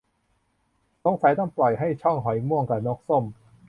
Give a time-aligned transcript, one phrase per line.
[1.03, 3.23] สงสัยต้องปล่อยให้ ช่อง หอยม่วง กะ นกส้ม